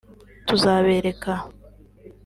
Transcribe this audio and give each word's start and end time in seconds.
tuzabereka 0.47 1.33